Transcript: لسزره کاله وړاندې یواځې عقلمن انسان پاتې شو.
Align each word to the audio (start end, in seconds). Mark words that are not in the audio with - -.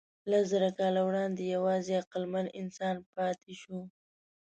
لسزره 0.31 0.69
کاله 0.79 1.01
وړاندې 1.07 1.43
یواځې 1.55 1.91
عقلمن 2.03 2.45
انسان 2.61 2.95
پاتې 3.15 3.53
شو. 3.61 3.77